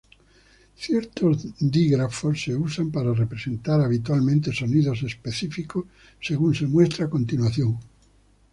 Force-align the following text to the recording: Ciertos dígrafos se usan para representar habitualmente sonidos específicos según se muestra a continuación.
Ciertos 0.75 1.53
dígrafos 1.59 2.41
se 2.41 2.55
usan 2.55 2.89
para 2.91 3.13
representar 3.13 3.81
habitualmente 3.81 4.51
sonidos 4.51 5.03
específicos 5.03 5.85
según 6.19 6.55
se 6.55 6.65
muestra 6.65 7.05
a 7.05 7.09
continuación. 7.11 7.77